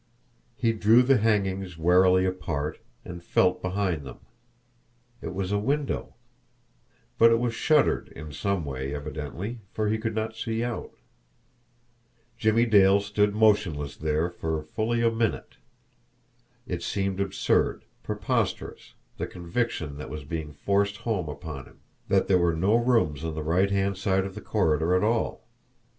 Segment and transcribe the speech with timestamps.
[0.57, 4.17] He drew the hangings warily apart, and felt behind them.
[5.21, 6.15] It was a window;
[7.19, 10.91] but it was shuttered in some way evidently, for he could not see out.
[12.35, 15.57] Jimmie Dale stood motionless there for fully a minute.
[16.65, 21.77] It seemed absurd, preposterous, the conviction that was being forced home upon him
[22.07, 25.45] that there were no rooms on the right hand side of the corridor at all!